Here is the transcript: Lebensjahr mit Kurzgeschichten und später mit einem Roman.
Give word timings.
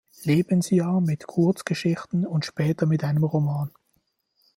Lebensjahr 0.23 0.99
mit 0.99 1.27
Kurzgeschichten 1.27 2.25
und 2.25 2.43
später 2.43 2.87
mit 2.87 3.03
einem 3.03 3.23
Roman. 3.23 3.69